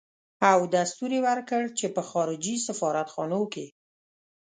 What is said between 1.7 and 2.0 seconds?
چې